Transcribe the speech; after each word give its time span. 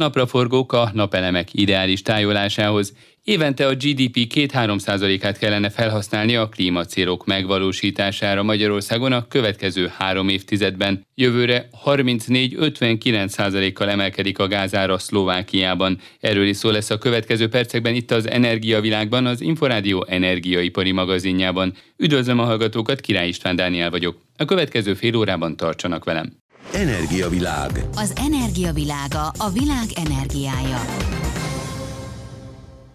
Napraforgók 0.00 0.72
a 0.72 0.90
napelemek 0.92 1.48
ideális 1.52 2.02
tájolásához 2.02 2.92
évente 3.24 3.66
a 3.66 3.74
GDP 3.74 4.32
2-3%-át 4.34 5.38
kellene 5.38 5.70
felhasználni 5.70 6.36
a 6.36 6.48
klímacélok 6.48 7.26
megvalósítására 7.26 8.42
Magyarországon 8.42 9.12
a 9.12 9.28
következő 9.28 9.92
három 9.96 10.28
évtizedben. 10.28 11.06
Jövőre 11.14 11.68
34-59%-kal 11.84 13.90
emelkedik 13.90 14.38
a 14.38 14.46
gázára 14.46 14.98
Szlovákiában. 14.98 15.98
Erről 16.20 16.46
is 16.46 16.56
szó 16.56 16.70
lesz 16.70 16.90
a 16.90 16.98
következő 16.98 17.48
percekben 17.48 17.94
itt 17.94 18.10
az 18.10 18.28
Energiavilágban, 18.28 19.26
az 19.26 19.40
Inforádió 19.40 20.06
energiaipari 20.08 20.92
magazinjában. 20.92 21.74
Üdvözlöm 21.96 22.38
a 22.38 22.44
hallgatókat, 22.44 23.00
Király 23.00 23.28
István 23.28 23.56
Dániel 23.56 23.90
vagyok. 23.90 24.20
A 24.36 24.44
következő 24.44 24.94
fél 24.94 25.16
órában 25.16 25.56
tartsanak 25.56 26.04
velem. 26.04 26.40
Energiavilág. 26.72 27.70
Az 27.94 28.12
energiavilága 28.16 29.32
a 29.38 29.50
világ 29.52 29.84
energiája. 30.06 30.80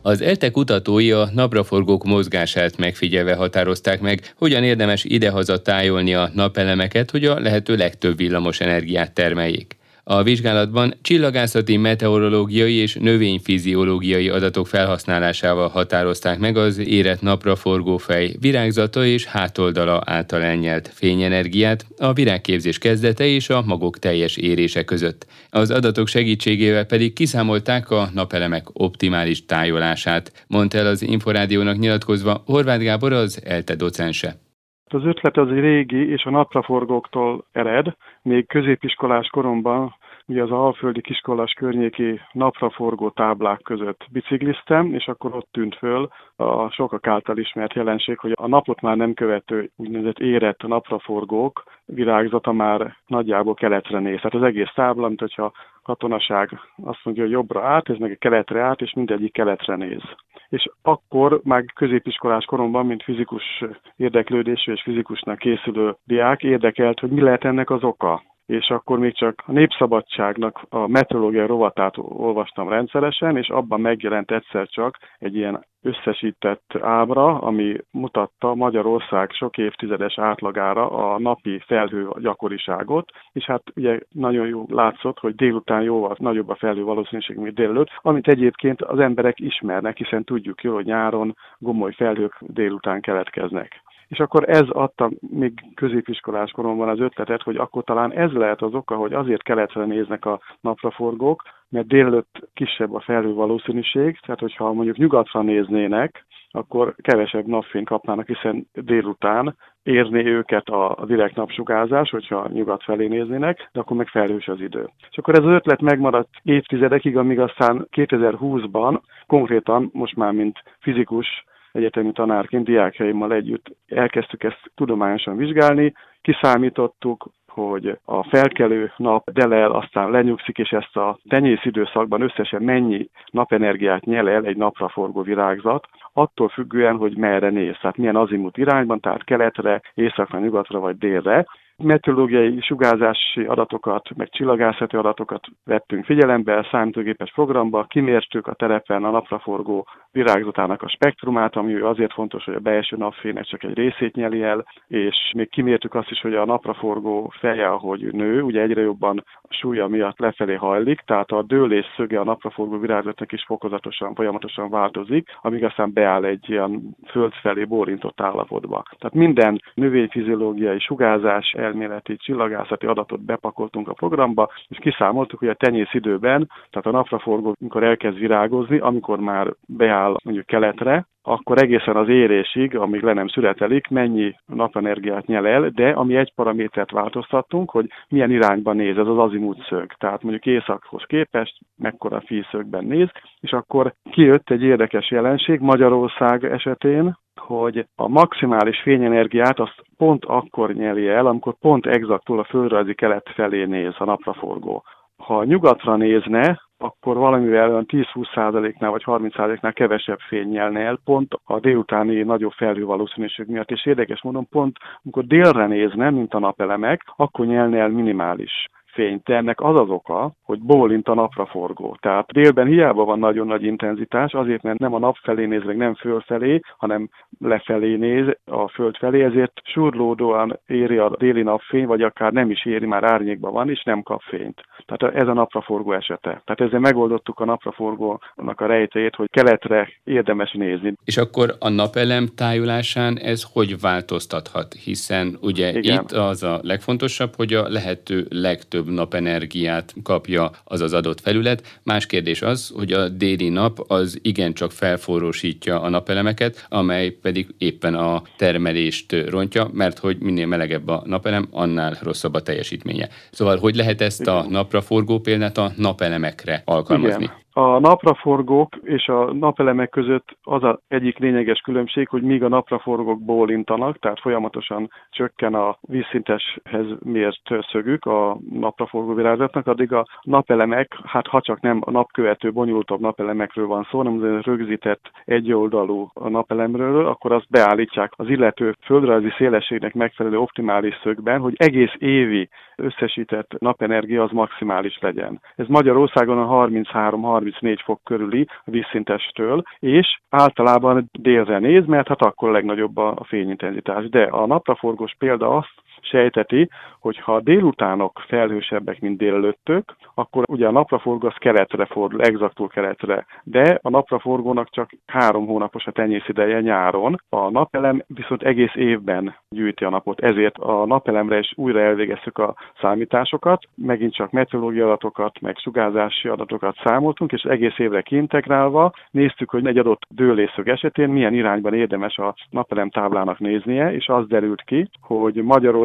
Az 0.02 0.22
ELTE 0.22 0.52
kutatói 0.52 1.12
a 1.12 1.30
napraforgók 1.34 2.04
mozgását 2.04 2.77
megfigyelve 2.77 3.35
határozták 3.35 4.02
meg, 4.02 4.34
hogyan 4.38 4.63
érdemes 4.63 5.04
idehaza 5.04 5.62
tájolni 5.62 6.13
a 6.13 6.30
napelemeket, 6.34 7.12
hogy 7.12 7.26
a 7.26 7.40
lehető 7.40 7.76
legtöbb 7.76 8.18
villamos 8.18 8.59
energiát 8.59 9.13
termeljék. 9.13 9.76
A 10.08 10.23
vizsgálatban 10.23 10.94
csillagászati, 11.02 11.77
meteorológiai 11.77 12.73
és 12.73 12.96
növényfiziológiai 13.00 14.30
adatok 14.30 14.68
felhasználásával 14.68 15.68
határozták 15.68 16.40
meg 16.40 16.58
az 16.58 16.77
érett 16.77 17.22
napraforgó 17.22 17.98
fej 17.98 18.36
virágzata 18.40 19.05
és 19.05 19.26
hátoldala 19.26 20.02
által 20.05 20.41
elnyelt 20.41 20.91
fényenergiát 20.94 21.86
a 21.98 22.13
virágképzés 22.13 22.77
kezdete 22.77 23.26
és 23.26 23.49
a 23.49 23.62
magok 23.66 23.99
teljes 23.99 24.38
érése 24.38 24.84
között. 24.84 25.26
Az 25.49 25.72
adatok 25.72 26.08
segítségével 26.08 26.85
pedig 26.85 27.13
kiszámolták 27.13 27.90
a 27.90 28.10
napelemek 28.13 28.68
optimális 28.74 29.46
tájolását, 29.46 30.46
mondta 30.48 30.77
el 30.77 30.88
az 30.88 31.01
Inforádiónak 31.01 31.77
nyilatkozva 31.77 32.44
Horváth 32.46 32.84
Gábor 32.84 33.13
az 33.13 33.40
ELTE 33.44 33.76
docense. 33.76 34.45
Az 34.90 35.05
ötlet 35.05 35.38
az 35.38 35.52
egy 35.52 35.60
régi 35.60 36.10
és 36.12 36.26
a 36.26 36.30
napraforgóktól 36.30 37.46
ered. 37.52 37.96
Még 38.22 38.48
középiskolás 38.48 39.28
koromban 39.28 39.96
ugye 40.28 40.44
az 40.44 40.52
alföldi 40.52 41.02
kiskolás 41.02 41.54
környéki 41.54 42.20
napraforgó 42.32 43.10
táblák 43.10 43.62
között 43.62 44.06
bicikliztem, 44.12 44.94
és 44.94 45.08
akkor 45.08 45.36
ott 45.36 45.48
tűnt 45.52 45.76
föl 45.76 46.10
a 46.36 46.70
sokak 46.70 47.08
által 47.08 47.38
ismert 47.38 47.74
jelenség, 47.74 48.18
hogy 48.18 48.32
a 48.36 48.48
napot 48.48 48.82
már 48.82 48.98
nem 48.98 49.13
követő 49.13 49.72
úgynevezett 49.76 50.20
érett 50.20 50.62
napraforgók 50.62 51.63
virágzata 51.86 52.52
már 52.52 52.96
nagyjából 53.08 53.54
keletre 53.54 54.00
néz. 54.00 54.16
Tehát 54.16 54.34
az 54.34 54.44
egész 54.44 54.72
tábla, 54.76 55.08
mint 55.08 55.20
hogyha 55.20 55.52
katonaság 55.84 56.60
azt 56.84 57.00
mondja, 57.04 57.24
hogy 57.24 57.32
jobbra 57.32 57.63
át, 57.63 57.90
ez 57.90 57.98
meg 57.98 58.12
a 58.12 58.16
keletre 58.20 58.62
át, 58.62 58.82
és 58.82 58.94
mindegyik 58.94 59.34
keletre 59.34 59.76
néz. 59.76 60.02
És 60.49 60.70
akkor 60.82 61.41
már 61.43 61.65
középiskolás 61.74 62.46
koromban, 62.46 62.85
mint 62.85 63.04
fizikus 63.04 63.63
érdeklődésű 63.96 64.72
és 64.72 64.81
fizikusnak 64.81 65.38
készülő 65.38 65.96
diák 66.03 66.44
érdekelt, 66.44 67.00
hogy 67.00 67.09
mi 67.09 67.22
lehet 67.22 67.46
ennek 67.46 67.69
az 67.69 67.84
oka 67.84 68.24
és 68.46 68.69
akkor 68.69 69.00
még 69.00 69.16
csak 69.16 69.44
a 69.46 69.51
Népszabadságnak 69.51 70.66
a 70.69 70.88
meteorológiai 70.88 71.47
rovatát 71.47 71.94
olvastam 71.97 72.69
rendszeresen, 72.69 73.38
és 73.38 73.47
abban 73.47 73.81
megjelent 73.81 74.31
egyszer 74.31 74.68
csak 74.68 74.97
egy 75.18 75.35
ilyen 75.35 75.66
összesített 75.81 76.78
ábra, 76.81 77.40
ami 77.40 77.75
mutatta 77.91 78.56
Magyarország 78.56 79.31
sok 79.31 79.57
évtizedes 79.57 80.19
átlagára 80.19 80.90
a 80.90 81.19
napi 81.19 81.62
felhő 81.66 82.09
gyakoriságot, 82.19 83.12
és 83.31 83.44
hát 83.46 83.63
ugye 83.75 84.00
nagyon 84.09 84.47
jó 84.47 84.66
látszott, 84.69 85.19
hogy 85.19 85.35
délután 85.35 85.81
jóval 85.81 86.16
nagyobb 86.19 86.50
a 86.50 86.56
felhő 86.56 86.84
valószínűség, 86.84 87.38
mint 87.38 87.56
délelőtt, 87.56 87.90
amit 88.01 88.28
egyébként 88.28 88.81
az 88.81 89.00
emberek 89.00 89.40
ismernek, 89.40 89.97
hiszen 89.97 90.23
tudjuk 90.23 90.63
jól, 90.63 90.75
hogy 90.75 90.85
nyáron 90.85 91.35
gomoly 91.57 91.94
felhők 91.94 92.38
délután 92.40 93.01
keletkeznek. 93.01 93.84
És 94.07 94.19
akkor 94.19 94.50
ez 94.50 94.69
adta 94.69 95.11
még 95.19 95.53
középiskolás 95.75 96.51
koromban 96.51 96.89
az 96.89 96.99
ötletet, 96.99 97.41
hogy 97.41 97.55
akkor 97.55 97.83
talán 97.83 98.11
ez 98.13 98.31
lehet 98.31 98.61
az 98.61 98.73
oka, 98.73 98.95
hogy 98.95 99.13
azért 99.13 99.43
keletre 99.43 99.85
néznek 99.85 100.25
a 100.25 100.39
napraforgók, 100.61 101.41
mert 101.69 101.88
délelőtt 101.88 102.49
kisebb 102.53 102.94
a 102.94 102.99
felhő 102.99 103.33
valószínűség, 103.33 104.19
tehát 104.19 104.39
hogyha 104.39 104.73
mondjuk 104.73 104.97
nyugatra 104.97 105.41
néznének, 105.41 106.25
akkor 106.51 106.95
kevesebb 107.01 107.45
napfényt 107.45 107.88
kapnának, 107.88 108.27
hiszen 108.27 108.67
délután 108.73 109.55
érné 109.83 110.25
őket 110.25 110.67
a 110.67 111.05
direkt 111.05 111.35
napsugárzás, 111.35 112.09
hogyha 112.09 112.47
nyugat 112.47 112.83
felé 112.83 113.07
néznének, 113.07 113.69
de 113.73 113.79
akkor 113.79 113.97
meg 113.97 114.07
felhős 114.07 114.47
az 114.47 114.61
idő. 114.61 114.89
És 115.09 115.17
akkor 115.17 115.38
ez 115.38 115.44
az 115.44 115.51
ötlet 115.51 115.81
megmaradt 115.81 116.29
évtizedekig, 116.44 117.17
amíg 117.17 117.39
aztán 117.39 117.88
2020-ban 117.91 118.99
konkrétan 119.27 119.89
most 119.94 120.15
már 120.15 120.31
mint 120.31 120.63
fizikus 120.79 121.45
egyetemi 121.75 122.12
tanárként 122.12 122.66
diákjaimmal 122.66 123.34
együtt 123.34 123.75
elkezdtük 123.88 124.44
ezt 124.44 124.72
tudományosan 124.75 125.38
vizsgálni, 125.38 125.94
kiszámítottuk, 126.22 127.30
hogy 127.47 127.97
a 128.06 128.24
felkelő 128.24 128.91
nap 128.97 129.31
delel, 129.31 129.72
aztán 129.72 130.12
lenyugszik, 130.12 130.58
és 130.58 130.69
ezt 130.69 130.96
a 130.97 131.18
tenyész 131.28 131.66
időszakban 131.66 132.22
összesen 132.22 132.62
mennyi 132.62 133.09
napenergiát 133.31 134.06
nyel 134.06 134.30
el 134.30 134.46
egy 134.46 134.58
napra 134.58 134.90
forgó 134.90 135.22
virágzat, 135.22 135.88
attól 136.13 136.50
függően, 136.50 136.97
hogy 136.97 137.18
merre 137.18 137.50
néz, 137.50 137.78
tehát 137.81 137.97
milyen 137.97 138.16
azimut 138.16 138.57
irányban, 138.57 139.00
tehát 139.00 139.24
keletre, 139.24 139.81
északra, 139.94 140.40
nyugatra 140.40 140.80
vagy 140.80 140.97
délre, 140.97 141.46
meteorológiai 141.78 142.62
sugárzási 142.62 143.44
adatokat, 143.44 144.09
meg 144.16 144.30
csillagászati 144.30 144.96
adatokat 144.96 145.47
vettünk 145.63 146.06
figyelembe, 146.06 146.68
számítógépes 146.72 147.31
programba, 147.34 147.84
kimértük 147.84 148.47
a 148.47 148.53
terepen 148.53 149.03
a 149.03 149.09
napraforgó 149.09 149.88
virágzatának 150.12 150.81
a 150.81 150.90
spektrumát, 150.90 151.56
ami 151.56 151.74
azért 151.74 152.13
fontos, 152.13 152.44
hogy 152.44 152.53
a 152.53 152.59
belső 152.59 152.96
napfénynek 152.97 153.46
csak 153.46 153.63
egy 153.63 153.74
részét 153.74 154.16
nyeli 154.16 154.44
el, 154.44 154.66
és 154.88 155.31
még 155.36 155.50
kimértük 155.50 155.96
azt 155.96 156.12
is, 156.12 156.22
hogy 156.22 156.36
a 156.36 156.46
napraforgó 156.46 157.34
feje, 157.40 157.68
ahogy 157.68 158.13
nő, 158.13 158.42
ugye 158.42 158.62
egyre 158.62 158.81
jobban 158.81 159.24
a 159.42 159.53
súlya 159.53 159.88
miatt 159.88 160.19
lefelé 160.19 160.56
hajlik, 160.56 161.00
tehát 161.00 161.31
a 161.31 161.44
dőlés 161.44 161.86
szöge 161.96 162.19
a 162.19 162.24
napraforgó 162.24 162.78
virágzatnak 162.78 163.31
is 163.31 163.44
fokozatosan, 163.44 164.16
folyamatosan 164.16 164.69
változik, 164.69 165.30
amíg 165.42 165.63
aztán 165.63 165.94
beáll 165.94 166.25
egy 166.25 166.50
ilyen 166.50 166.96
föld 167.07 167.34
felé 167.34 167.63
bólintott 167.63 168.22
állapotba. 168.22 168.84
Tehát 168.97 169.16
minden 169.16 169.62
növényfiziológiai 169.74 170.80
sugárzás, 170.80 171.53
elméleti 171.65 172.15
csillagászati 172.17 172.85
adatot 172.85 173.25
bepakoltunk 173.25 173.87
a 173.87 173.93
programba, 173.93 174.49
és 174.67 174.77
kiszámoltuk, 174.77 175.39
hogy 175.39 175.47
a 175.47 175.53
tenyész 175.53 175.93
időben, 175.93 176.49
tehát 176.69 176.87
a 176.87 176.91
napraforgó, 176.91 177.55
amikor 177.59 177.83
elkezd 177.83 178.17
virágozni, 178.17 178.77
amikor 178.77 179.19
már 179.19 179.53
beáll 179.67 180.15
mondjuk 180.23 180.45
keletre, 180.45 181.05
akkor 181.27 181.61
egészen 181.61 181.95
az 181.95 182.09
érésig, 182.09 182.75
amíg 182.75 183.01
le 183.01 183.13
nem 183.13 183.27
születelik, 183.27 183.87
mennyi 183.87 184.35
napenergiát 184.45 185.25
nyel 185.25 185.47
el, 185.47 185.69
de 185.69 185.89
ami 185.89 186.15
egy 186.15 186.33
paramétert 186.35 186.91
változtattunk, 186.91 187.69
hogy 187.69 187.89
milyen 188.09 188.31
irányba 188.31 188.73
néz 188.73 188.97
ez 188.97 189.07
az 189.07 189.17
azimut 189.17 189.65
szög. 189.69 189.93
Tehát 189.93 190.21
mondjuk 190.21 190.45
északhoz 190.45 191.03
képest 191.03 191.57
mekkora 191.77 192.21
físzögben 192.21 192.85
néz, 192.85 193.09
és 193.39 193.51
akkor 193.51 193.93
kijött 194.11 194.49
egy 194.49 194.63
érdekes 194.63 195.11
jelenség 195.11 195.59
Magyarország 195.59 196.43
esetén, 196.43 197.15
hogy 197.45 197.85
a 197.95 198.07
maximális 198.07 198.81
fényenergiát 198.81 199.59
azt 199.59 199.83
pont 199.97 200.25
akkor 200.25 200.73
nyeli 200.73 201.07
el, 201.07 201.25
amikor 201.25 201.53
pont 201.59 201.85
exaktul 201.85 202.39
a 202.39 202.44
földrajzi 202.44 202.94
kelet 202.94 203.29
felé 203.35 203.66
néz 203.66 203.94
a 203.97 204.06
napraforgó. 204.06 204.83
Ha 205.17 205.44
nyugatra 205.44 205.95
nézne, 205.95 206.61
akkor 206.78 207.17
valamivel 207.17 207.69
olyan 207.69 207.85
10-20%-nál 207.88 208.91
vagy 208.91 209.03
30%-nál 209.06 209.73
kevesebb 209.73 210.19
fény 210.19 210.47
nyelne 210.47 210.79
el, 210.79 211.00
pont 211.03 211.33
a 211.44 211.59
délutáni 211.59 212.23
nagyobb 212.23 212.51
felhő 212.51 212.85
valószínűség 212.85 213.47
miatt. 213.47 213.72
És 213.72 213.85
érdekes 213.85 214.22
módon 214.22 214.47
pont, 214.50 214.77
amikor 215.03 215.25
délre 215.25 215.67
nézne, 215.67 216.09
mint 216.09 216.33
a 216.33 216.39
napelemek, 216.39 217.01
akkor 217.16 217.45
nyelne 217.45 217.79
el 217.79 217.89
minimális 217.89 218.69
fényt. 218.95 219.29
Ennek 219.29 219.61
az 219.61 219.75
az 219.79 219.89
oka, 219.89 220.31
hogy 220.44 220.59
bólint 220.59 221.07
a 221.07 221.13
napraforgó. 221.13 221.97
Tehát 222.01 222.31
délben 222.31 222.67
hiába 222.67 223.03
van 223.03 223.19
nagyon 223.19 223.47
nagy 223.47 223.63
intenzitás, 223.63 224.33
azért 224.33 224.63
mert 224.63 224.80
nem 224.80 224.94
a 224.94 225.00
nap 225.00 225.15
felé 225.24 225.45
néz, 225.45 225.63
meg 225.63 225.77
nem 225.77 225.95
fölfelé, 225.95 226.59
hanem 226.77 227.09
lefelé 227.39 227.95
néz 227.95 228.25
a 228.45 228.68
föld 228.68 228.97
felé, 228.97 229.24
ezért 229.24 229.62
surlódóan 229.63 230.59
éri 230.68 230.97
a 230.97 231.15
déli 231.18 231.42
napfény, 231.42 231.86
vagy 231.86 232.01
akár 232.01 232.31
nem 232.31 232.50
is 232.51 232.65
éri, 232.65 232.86
már 232.86 233.03
árnyékban 233.03 233.53
van, 233.53 233.69
és 233.69 233.83
nem 233.83 234.01
kap 234.01 234.21
fényt. 234.21 234.62
Tehát 234.86 235.15
ez 235.15 235.27
a 235.27 235.33
napraforgó 235.33 235.92
esete. 235.94 236.42
Tehát 236.45 236.62
ezzel 236.62 236.80
megoldottuk 236.80 237.39
a 237.39 237.45
napraforgónak 237.45 238.62
a 238.62 238.65
rejtét, 238.65 239.15
hogy 239.15 239.30
keletre 239.30 239.89
érdemes 240.03 240.51
nézni. 240.51 240.94
És 241.06 241.18
akkor 241.18 241.56
a 241.59 241.69
napelem 241.69 242.27
tájulásán 242.36 243.18
ez 243.18 243.45
hogy 243.53 243.80
változtathat? 243.80 244.74
Hiszen 244.74 245.38
ugye 245.42 245.69
Igen. 245.69 246.01
itt 246.01 246.12
az 246.12 246.44
a 246.44 246.59
legfontosabb, 246.62 247.33
hogy 247.36 247.53
a 247.53 247.69
lehető 247.69 248.25
legtöbb 248.30 248.84
legtöbb 248.85 248.93
napenergiát 248.93 249.93
kapja 250.03 250.51
az 250.63 250.81
az 250.81 250.93
adott 250.93 251.21
felület. 251.21 251.79
Más 251.83 252.05
kérdés 252.05 252.41
az, 252.41 252.71
hogy 252.75 252.93
a 252.93 253.09
déli 253.09 253.49
nap 253.49 253.79
az 253.87 254.19
igencsak 254.21 254.71
felforrósítja 254.71 255.81
a 255.81 255.89
napelemeket, 255.89 256.65
amely 256.69 257.09
pedig 257.09 257.47
éppen 257.57 257.95
a 257.95 258.21
termelést 258.37 259.11
rontja, 259.29 259.69
mert 259.73 259.99
hogy 259.99 260.17
minél 260.17 260.45
melegebb 260.45 260.87
a 260.87 261.03
napelem, 261.05 261.47
annál 261.51 261.97
rosszabb 262.01 262.33
a 262.33 262.41
teljesítménye. 262.41 263.09
Szóval 263.31 263.57
hogy 263.57 263.75
lehet 263.75 264.01
ezt 264.01 264.27
a 264.27 264.45
napraforgó 264.49 265.19
példát 265.19 265.57
a 265.57 265.71
napelemekre 265.75 266.61
alkalmazni? 266.65 267.23
Igen. 267.23 267.44
A 267.57 267.80
napraforgók 267.80 268.75
és 268.84 269.07
a 269.07 269.34
napelemek 269.34 269.90
között 269.90 270.38
az 270.44 270.63
a 270.63 270.80
egyik 270.88 271.18
lényeges 271.18 271.60
különbség, 271.60 272.07
hogy 272.07 272.22
míg 272.22 272.44
a 272.44 272.48
napraforgók 272.48 273.24
bólintanak, 273.24 274.00
tehát 274.00 274.19
folyamatosan 274.19 274.90
csökken 275.10 275.54
a 275.54 275.78
vízszinteshez 275.81 276.86
mért 277.04 277.42
szögük 277.72 278.06
a 278.06 278.38
napraforgó 278.50 279.13
virágzatnak, 279.13 279.68
addig 279.68 279.94
a 279.94 280.06
napelemek, 280.22 280.98
hát 281.04 281.28
ha 281.28 281.42
csak 281.42 281.62
nem 281.62 281.81
a 281.86 281.92
napkövető 281.92 282.52
bonyolultabb 282.52 283.00
napelemekről 283.00 283.68
van 283.68 283.88
szó, 283.92 283.98
hanem 283.98 284.42
rögzített 284.42 285.12
egyoldalú 285.25 286.10
a 286.13 286.30
napelemről, 286.30 287.07
akkor 287.07 287.31
azt 287.31 287.50
beállítják 287.50 288.13
az 288.16 288.30
illető 288.30 288.75
földrajzi 288.81 289.30
szélességnek 289.38 289.94
megfelelő 289.94 290.38
optimális 290.38 291.00
szögben, 291.04 291.40
hogy 291.40 291.54
egész 291.57 291.94
évi 291.98 292.50
összesített 292.75 293.60
napenergia 293.60 294.24
az 294.24 294.31
maximális 294.31 294.98
legyen. 295.02 295.42
Ez 295.56 295.68
Magyarországon 295.68 296.38
a 296.38 296.46
33 296.46 297.24
34 297.45 297.81
fok 297.81 298.03
körüli 298.03 298.47
vízszintestől, 298.63 299.63
és 299.80 300.19
általában 300.30 301.09
délre 301.12 301.59
néz, 301.59 301.86
mert 301.86 302.07
hát 302.07 302.21
akkor 302.21 302.50
a 302.50 302.51
legnagyobb 302.51 302.97
a 302.97 303.24
fényintenzitás. 303.24 304.09
De 304.09 304.24
a 304.24 304.45
napraforgós 304.45 305.15
példa 305.18 305.57
azt 305.57 305.74
sejteti, 306.01 306.69
hogy 307.00 307.18
ha 307.19 307.36
a 307.36 307.42
délutánok 307.42 308.24
felhősebbek, 308.27 309.00
mint 309.00 309.18
délelőttök, 309.18 309.95
akkor 310.13 310.44
ugye 310.47 310.68
a 310.68 310.71
napraforgó 310.71 311.27
az 311.27 311.36
keletre 311.38 311.86
fordul, 311.86 312.21
exaktul 312.21 312.68
keletre, 312.68 313.25
de 313.44 313.80
a 313.81 313.89
napraforgónak 313.89 314.69
csak 314.69 314.89
három 315.06 315.45
hónapos 315.45 315.86
a 315.86 315.92
tenyészideje 315.92 316.62
nyáron, 316.62 317.21
a 317.30 317.50
napelem 317.50 318.03
viszont 318.07 318.44
egész 318.44 318.75
évben 318.75 319.36
gyűjti 319.50 319.83
a 319.83 319.89
napot, 319.89 320.19
ezért 320.19 320.57
a 320.57 320.86
napelemre 320.86 321.38
is 321.38 321.53
újra 321.56 321.80
elvégeztük 321.80 322.38
a 322.38 322.56
számításokat, 322.81 323.63
megint 323.75 324.13
csak 324.13 324.31
meteorológiai 324.31 324.86
adatokat, 324.86 325.42
meg 325.42 325.57
sugárzási 325.57 326.27
adatokat 326.27 326.75
számoltunk, 326.83 327.31
és 327.31 327.42
egész 327.42 327.77
évre 327.77 328.01
kiintegrálva 328.01 328.92
néztük, 329.12 329.50
hogy 329.50 329.68
egy 329.68 329.77
adott 329.77 330.01
dőlészög 330.09 330.68
esetén 330.68 331.09
milyen 331.09 331.33
irányban 331.33 331.74
érdemes 331.74 332.18
a 332.18 332.36
napelem 332.50 332.89
táblának 332.89 333.39
néznie, 333.39 333.94
és 333.94 334.07
az 334.07 334.27
derült 334.27 334.62
ki, 334.62 334.89
hogy 335.01 335.36
Magyarország 335.36 335.84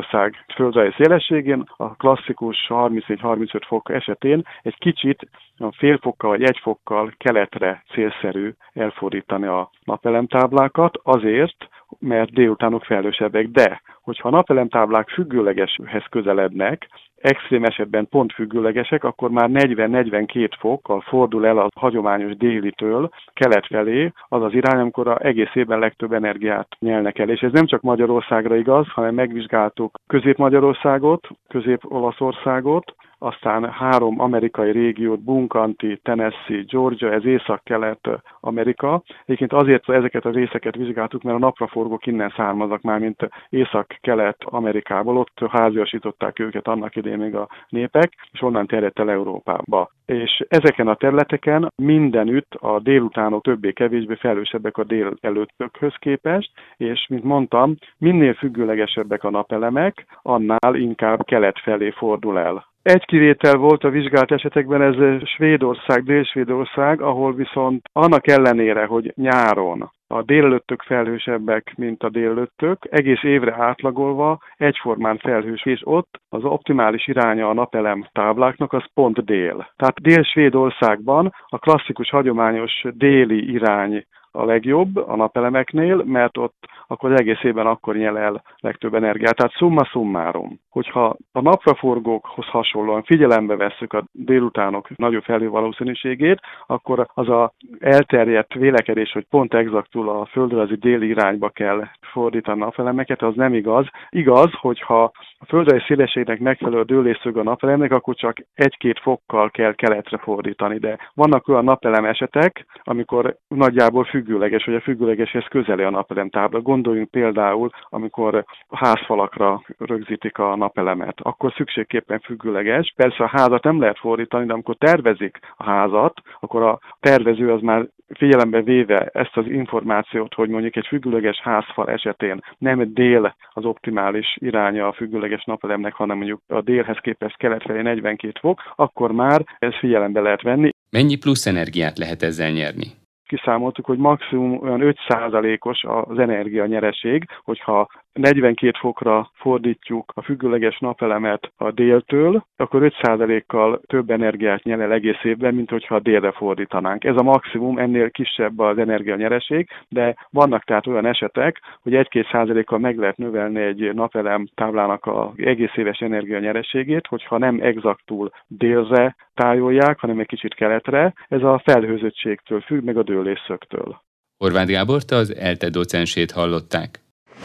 földrajzi 0.54 0.94
szélességén 0.96 1.64
a 1.76 1.96
klasszikus 1.96 2.66
34-35 2.68 3.62
fok 3.66 3.90
esetén 3.90 4.42
egy 4.62 4.78
kicsit 4.78 5.28
fél 5.70 5.98
fokkal 5.98 6.30
vagy 6.30 6.42
egy 6.42 6.58
fokkal 6.62 7.14
keletre 7.16 7.84
célszerű 7.92 8.52
elfordítani 8.72 9.46
a 9.46 9.70
napelemtáblákat 9.84 10.98
azért, 11.02 11.68
mert 11.98 12.32
délutánok 12.32 12.84
felhősebbek, 12.84 13.48
de 13.48 13.82
hogyha 14.02 14.28
a 14.28 14.30
napelemtáblák 14.30 15.08
függőlegeshez 15.08 16.04
közelednek, 16.10 16.88
extrém 17.20 17.64
esetben 17.64 18.08
pont 18.08 18.32
függőlegesek, 18.32 19.04
akkor 19.04 19.30
már 19.30 19.48
40-42 19.52 20.50
fokkal 20.58 21.00
fordul 21.00 21.46
el 21.46 21.58
a 21.58 21.68
hagyományos 21.74 22.36
délitől 22.36 23.10
kelet 23.32 23.66
felé 23.66 24.12
az 24.28 24.42
az 24.42 24.54
irány, 24.54 24.80
amikor 24.80 25.08
a 25.08 25.24
egész 25.24 25.54
évben 25.54 25.78
legtöbb 25.78 26.12
energiát 26.12 26.68
nyelnek 26.78 27.18
el. 27.18 27.28
És 27.28 27.40
ez 27.40 27.52
nem 27.52 27.66
csak 27.66 27.80
Magyarországra 27.80 28.56
igaz, 28.56 28.88
hanem 28.88 29.14
megvizsgáltuk 29.14 29.98
Közép-Magyarországot, 30.06 31.28
Közép-Olaszországot, 31.48 32.94
aztán 33.22 33.70
három 33.70 34.20
amerikai 34.20 34.70
régiót, 34.70 35.20
Bunkanti, 35.20 36.00
Tennessee, 36.02 36.64
Georgia, 36.66 37.12
ez 37.12 37.24
észak-kelet-Amerika. 37.24 39.02
Egyébként 39.24 39.52
azért 39.52 39.88
ezeket 39.88 40.24
a 40.24 40.30
részeket 40.30 40.74
vizsgáltuk, 40.74 41.22
mert 41.22 41.36
a 41.36 41.40
napraforgók 41.40 42.06
innen 42.06 42.32
származnak 42.36 42.82
már, 42.82 42.98
mint 42.98 43.28
észak-kelet-Amerikából, 43.48 45.16
ott 45.16 45.38
háziasították 45.50 46.38
őket 46.38 46.68
annak 46.68 46.96
idején 46.96 47.18
még 47.18 47.34
a 47.34 47.48
népek, 47.68 48.12
és 48.32 48.42
onnan 48.42 48.66
terjedt 48.66 48.98
el 48.98 49.10
Európába. 49.10 49.90
És 50.06 50.44
ezeken 50.48 50.88
a 50.88 50.94
területeken 50.94 51.72
mindenütt 51.76 52.54
a 52.54 52.80
délutánok 52.80 53.42
többé-kevésbé 53.42 54.14
felősebbek 54.14 54.76
a 54.76 54.84
dél 54.84 55.16
előttökhöz 55.20 55.94
képest, 55.98 56.50
és 56.76 57.06
mint 57.08 57.24
mondtam, 57.24 57.76
minél 57.98 58.34
függőlegesebbek 58.34 59.24
a 59.24 59.30
napelemek, 59.30 60.06
annál 60.22 60.74
inkább 60.74 61.24
kelet 61.24 61.60
felé 61.60 61.90
fordul 61.90 62.38
el 62.38 62.69
egy 62.82 63.04
kivétel 63.04 63.56
volt 63.56 63.84
a 63.84 63.90
vizsgált 63.90 64.32
esetekben, 64.32 64.82
ez 64.82 65.26
Svédország, 65.28 66.02
Dél-Svédország, 66.02 67.00
ahol 67.00 67.34
viszont 67.34 67.88
annak 67.92 68.26
ellenére, 68.26 68.84
hogy 68.84 69.12
nyáron 69.16 69.90
a 70.06 70.22
délelőttök 70.22 70.82
felhősebbek, 70.82 71.72
mint 71.76 72.02
a 72.02 72.08
délelőttök, 72.08 72.78
egész 72.90 73.22
évre 73.22 73.54
átlagolva 73.58 74.38
egyformán 74.56 75.18
felhős, 75.18 75.64
és 75.64 75.80
ott 75.84 76.20
az 76.28 76.44
optimális 76.44 77.06
iránya 77.06 77.48
a 77.48 77.54
napelem 77.54 78.08
tábláknak 78.12 78.72
az 78.72 78.84
pont 78.94 79.24
dél. 79.24 79.70
Tehát 79.76 80.00
Dél-Svédországban 80.00 81.34
a 81.48 81.58
klasszikus, 81.58 82.10
hagyományos 82.10 82.84
déli 82.94 83.52
irány 83.52 84.04
a 84.32 84.44
legjobb 84.44 84.96
a 84.96 85.16
napelemeknél, 85.16 86.02
mert 86.04 86.36
ott 86.36 86.68
akkor 86.86 87.20
egész 87.20 87.42
évben 87.42 87.66
akkor 87.66 87.96
nyel 87.96 88.18
el 88.18 88.42
legtöbb 88.58 88.94
energiát. 88.94 89.36
Tehát 89.36 89.52
summa 89.52 89.84
summarum, 89.84 90.60
hogyha 90.70 91.16
a 91.32 91.40
napraforgókhoz 91.40 92.46
hasonlóan 92.46 93.02
figyelembe 93.02 93.56
vesszük 93.56 93.92
a 93.92 94.04
délutánok 94.12 94.96
nagyobb 94.96 95.22
felhő 95.22 95.48
valószínűségét, 95.48 96.40
akkor 96.66 97.06
az 97.14 97.28
a 97.28 97.52
elterjedt 97.78 98.54
vélekedés, 98.54 99.12
hogy 99.12 99.26
pont 99.30 99.54
exaktul 99.54 100.08
a 100.08 100.26
földrajzi 100.26 100.74
déli 100.74 101.08
irányba 101.08 101.48
kell 101.48 101.88
fordítani 102.12 102.60
a 102.60 102.64
napelemeket, 102.64 103.22
az 103.22 103.34
nem 103.34 103.54
igaz. 103.54 103.86
Igaz, 104.10 104.50
hogyha 104.52 105.12
a 105.42 105.46
földrajzi 105.46 105.84
szélességnek 105.86 106.38
megfelelő 106.38 106.82
dőlészög 106.82 107.36
a 107.36 107.42
napelemnek, 107.42 107.92
akkor 107.92 108.14
csak 108.14 108.36
egy-két 108.54 108.98
fokkal 108.98 109.50
kell 109.50 109.74
keletre 109.74 110.18
fordítani, 110.18 110.78
de 110.78 110.98
vannak 111.14 111.48
olyan 111.48 111.64
napelem 111.64 112.04
esetek, 112.04 112.66
amikor 112.82 113.36
nagyjából 113.48 114.04
függőleges, 114.04 114.64
vagy 114.64 114.74
a 114.74 114.80
függőlegeshez 114.80 115.46
közeli 115.48 115.82
a 115.82 115.90
napelem 115.90 116.30
tábla. 116.30 116.60
Gondoljunk 116.60 117.10
például, 117.10 117.70
amikor 117.88 118.44
a 118.66 118.76
házfalakra 118.76 119.62
rögzítik 119.78 120.38
a 120.38 120.56
napelemet, 120.56 121.20
akkor 121.22 121.52
szükségképpen 121.52 122.20
függőleges. 122.20 122.92
Persze 122.96 123.24
a 123.24 123.30
házat 123.32 123.64
nem 123.64 123.80
lehet 123.80 123.98
fordítani, 123.98 124.46
de 124.46 124.52
amikor 124.52 124.76
tervezik 124.76 125.38
a 125.56 125.64
házat, 125.64 126.20
akkor 126.40 126.62
a 126.62 126.78
tervező 127.00 127.52
az 127.52 127.60
már 127.60 127.86
figyelembe 128.14 128.62
véve 128.62 129.10
ezt 129.12 129.36
az 129.36 129.46
információt, 129.46 130.34
hogy 130.34 130.48
mondjuk 130.48 130.76
egy 130.76 130.86
függőleges 130.86 131.40
házfal 131.40 131.88
esetén 131.88 132.40
nem 132.58 132.92
dél 132.94 133.34
az 133.52 133.64
optimális 133.64 134.36
iránya 134.38 134.86
a 134.86 134.92
függőleges 134.92 135.44
napelemnek, 135.44 135.94
hanem 135.94 136.16
mondjuk 136.16 136.40
a 136.48 136.60
délhez 136.60 136.98
képest 137.00 137.36
kelet 137.36 137.62
felé 137.62 137.82
42 137.82 138.38
fok, 138.40 138.72
akkor 138.76 139.12
már 139.12 139.44
ez 139.58 139.74
figyelembe 139.78 140.20
lehet 140.20 140.42
venni. 140.42 140.70
Mennyi 140.90 141.16
plusz 141.16 141.46
energiát 141.46 141.98
lehet 141.98 142.22
ezzel 142.22 142.50
nyerni? 142.50 142.98
kiszámoltuk, 143.30 143.84
hogy 143.84 143.98
maximum 143.98 144.62
olyan 144.62 144.94
5%-os 145.08 145.84
az 145.84 146.18
energia 146.18 146.66
nyereség, 146.66 147.24
hogyha 147.44 147.88
42 148.12 148.78
fokra 148.78 149.30
fordítjuk 149.34 150.12
a 150.14 150.22
függőleges 150.22 150.78
napelemet 150.78 151.52
a 151.56 151.70
déltől, 151.70 152.44
akkor 152.56 152.92
5%-kal 153.02 153.80
több 153.86 154.10
energiát 154.10 154.62
nyer 154.62 154.80
el 154.80 154.92
egész 154.92 155.22
évben, 155.22 155.54
mint 155.54 155.70
hogyha 155.70 155.94
a 155.94 156.00
délre 156.00 156.32
fordítanánk. 156.32 157.04
Ez 157.04 157.16
a 157.16 157.22
maximum, 157.22 157.78
ennél 157.78 158.10
kisebb 158.10 158.58
az 158.58 158.78
energia 158.78 159.16
nyereség, 159.16 159.68
de 159.88 160.16
vannak 160.30 160.64
tehát 160.64 160.86
olyan 160.86 161.06
esetek, 161.06 161.60
hogy 161.82 161.92
1-2 161.94 162.30
százalékkal 162.30 162.78
meg 162.78 162.98
lehet 162.98 163.16
növelni 163.16 163.60
egy 163.60 163.94
napelem 163.94 164.48
táblának 164.54 165.06
az 165.06 165.28
egész 165.36 165.76
éves 165.76 165.98
energia 165.98 166.38
nyereségét, 166.38 167.06
hogyha 167.06 167.38
nem 167.38 167.58
exaktul 167.62 168.32
délre 168.46 169.16
tájolják, 169.34 169.98
hanem 169.98 170.18
egy 170.18 170.26
kicsit 170.26 170.54
keletre. 170.54 171.14
Ez 171.28 171.42
a 171.42 171.62
felhőzöttségtől 171.64 172.60
függ, 172.60 172.84
meg 172.84 172.96
a 172.96 173.02
dőlészöktől. 173.02 174.00
Horváth 174.36 174.70
Gábort 174.70 175.10
az 175.10 175.34
ELTE 175.34 175.70
docensét 175.70 176.30
hallották. 176.30 176.98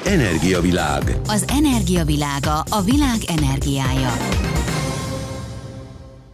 Energiavilág. 0.03 1.03
Az 1.27 1.45
energiavilága 1.47 2.59
a 2.69 2.81
világ 2.81 3.17
energiája. 3.27 4.11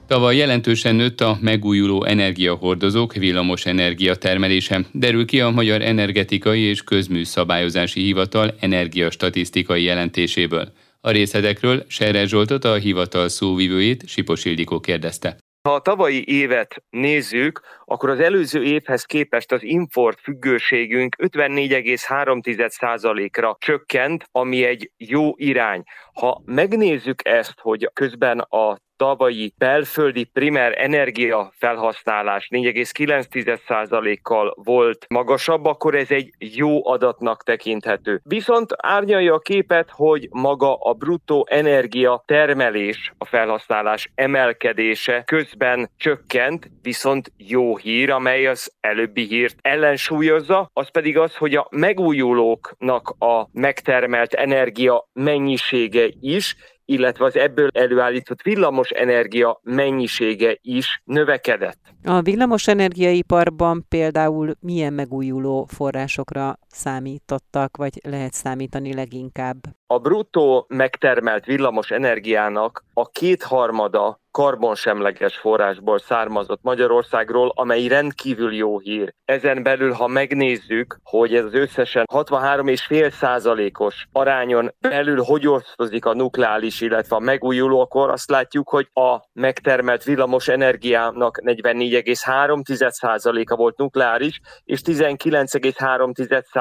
Tavaly 0.07 0.35
jelentősen 0.35 0.95
nőtt 0.95 1.21
a 1.21 1.37
megújuló 1.41 2.03
energiahordozók 2.03 3.13
villamos 3.13 3.65
energia 3.65 4.15
termelése, 4.15 4.85
derül 4.91 5.25
ki 5.25 5.41
a 5.41 5.49
Magyar 5.49 5.81
Energetikai 5.81 6.61
és 6.61 6.81
Közműszabályozási 6.81 8.01
Hivatal 8.01 8.55
energiastatisztikai 8.59 9.83
jelentéséből. 9.83 10.71
A 11.01 11.11
részletekről 11.11 11.83
Serre 11.87 12.25
Zsoltot, 12.25 12.65
a 12.65 12.73
hivatal 12.73 13.29
szóvivőjét 13.29 14.03
Sipos 14.07 14.45
Ildikó 14.45 14.79
kérdezte. 14.79 15.37
Ha 15.63 15.73
a 15.73 15.81
tavalyi 15.81 16.27
évet 16.27 16.83
nézzük, 16.89 17.61
akkor 17.85 18.09
az 18.09 18.19
előző 18.19 18.63
évhez 18.63 19.03
képest 19.03 19.51
az 19.51 19.63
import 19.63 20.19
függőségünk 20.19 21.15
54,3%-ra 21.19 23.55
csökkent, 23.59 24.27
ami 24.31 24.63
egy 24.63 24.91
jó 24.97 25.31
irány. 25.35 25.83
Ha 26.13 26.41
megnézzük 26.45 27.27
ezt, 27.27 27.59
hogy 27.59 27.89
közben 27.93 28.39
a 28.39 28.77
tavalyi 29.01 29.53
belföldi 29.57 30.23
primer 30.23 30.73
energia 30.77 31.51
felhasználás 31.57 32.47
4,9%-kal 32.51 34.55
volt 34.63 35.05
magasabb, 35.09 35.65
akkor 35.65 35.95
ez 35.95 36.11
egy 36.11 36.33
jó 36.37 36.87
adatnak 36.87 37.43
tekinthető. 37.43 38.21
Viszont 38.23 38.73
árnyalja 38.77 39.33
a 39.33 39.39
képet, 39.39 39.89
hogy 39.91 40.27
maga 40.31 40.75
a 40.75 40.93
bruttó 40.93 41.47
energia 41.49 42.23
termelés, 42.25 43.13
a 43.17 43.25
felhasználás 43.25 44.11
emelkedése 44.15 45.23
közben 45.25 45.89
csökkent, 45.97 46.71
viszont 46.81 47.31
jó 47.37 47.77
hír, 47.77 48.11
amely 48.11 48.47
az 48.47 48.71
előbbi 48.79 49.25
hírt 49.25 49.55
ellensúlyozza, 49.61 50.69
az 50.73 50.91
pedig 50.91 51.17
az, 51.17 51.35
hogy 51.35 51.55
a 51.55 51.67
megújulóknak 51.69 53.15
a 53.19 53.47
megtermelt 53.51 54.33
energia 54.33 55.09
mennyisége 55.13 56.09
is 56.19 56.55
illetve 56.91 57.25
az 57.25 57.35
ebből 57.35 57.69
előállított 57.73 58.41
villamos 58.41 58.89
energia 58.89 59.59
mennyisége 59.63 60.57
is 60.61 61.01
növekedett. 61.03 61.79
A 62.03 62.21
villamos 62.21 62.67
energiaiparban 62.67 63.85
például 63.89 64.55
milyen 64.59 64.93
megújuló 64.93 65.67
forrásokra 65.69 66.59
számítottak, 66.73 67.77
vagy 67.77 67.99
lehet 68.03 68.33
számítani 68.33 68.93
leginkább? 68.93 69.57
A 69.87 69.99
bruttó 69.99 70.65
megtermelt 70.67 71.45
villamos 71.45 71.91
energiának 71.91 72.83
a 72.93 73.09
kétharmada 73.09 74.21
karbonsemleges 74.31 75.37
forrásból 75.37 75.99
származott 75.99 76.61
Magyarországról, 76.61 77.51
amely 77.55 77.87
rendkívül 77.87 78.53
jó 78.53 78.79
hír. 78.79 79.13
Ezen 79.25 79.63
belül, 79.63 79.91
ha 79.91 80.07
megnézzük, 80.07 80.99
hogy 81.03 81.35
ez 81.35 81.45
az 81.45 81.53
összesen 81.53 82.05
63,5 82.13 83.11
százalékos 83.11 84.07
arányon 84.11 84.73
belül 84.79 85.21
hogy 85.21 85.47
osztozik 85.47 86.05
a 86.05 86.13
nukleális, 86.13 86.81
illetve 86.81 87.15
a 87.15 87.19
megújuló, 87.19 87.79
akkor 87.79 88.09
azt 88.09 88.29
látjuk, 88.29 88.69
hogy 88.69 88.89
a 88.93 89.19
megtermelt 89.33 90.03
villamos 90.03 90.47
energiának 90.47 91.41
44,3 91.45 92.89
százaléka 92.89 93.55
volt 93.55 93.77
nukleáris, 93.77 94.39
és 94.63 94.81
19,3 94.85 96.11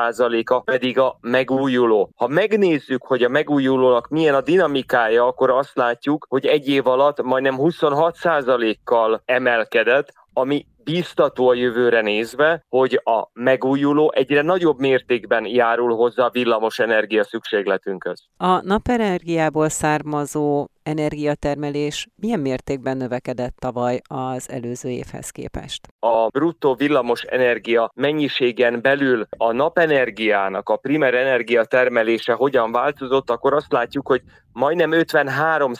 százaléka 0.00 0.60
pedig 0.60 0.98
a 0.98 1.18
megújuló. 1.20 2.10
Ha 2.16 2.26
megnézzük, 2.26 3.02
hogy 3.02 3.22
a 3.22 3.28
megújulónak 3.28 4.08
milyen 4.08 4.34
a 4.34 4.40
dinamikája, 4.40 5.26
akkor 5.26 5.50
azt 5.50 5.76
látjuk, 5.76 6.26
hogy 6.28 6.46
egy 6.46 6.68
év 6.68 6.86
alatt 6.86 7.22
majdnem 7.22 7.56
26%-kal 7.58 9.22
emelkedett, 9.24 10.12
ami 10.32 10.66
biztató 10.90 11.48
a 11.48 11.54
jövőre 11.54 12.00
nézve, 12.00 12.64
hogy 12.68 13.00
a 13.04 13.28
megújuló 13.32 14.12
egyre 14.14 14.42
nagyobb 14.42 14.78
mértékben 14.78 15.46
járul 15.46 15.94
hozzá 15.96 16.24
a 16.24 16.30
villamos 16.30 16.78
energia 16.78 17.24
szükségletünkhöz. 17.24 18.26
A 18.36 18.66
napenergiából 18.66 19.68
származó 19.68 20.66
energiatermelés 20.82 22.08
milyen 22.16 22.40
mértékben 22.40 22.96
növekedett 22.96 23.56
tavaly 23.56 24.00
az 24.08 24.50
előző 24.50 24.88
évhez 24.88 25.30
képest? 25.30 25.88
A 25.98 26.26
bruttó 26.26 26.74
villamos 26.74 27.22
energia 27.22 27.90
mennyiségen 27.94 28.80
belül 28.82 29.26
a 29.36 29.52
napenergiának 29.52 30.68
a 30.68 30.76
primer 30.76 31.14
energia 31.14 31.64
termelése 31.64 32.32
hogyan 32.32 32.72
változott, 32.72 33.30
akkor 33.30 33.54
azt 33.54 33.72
látjuk, 33.72 34.06
hogy 34.06 34.22
majdnem 34.52 34.92
53 34.92 35.72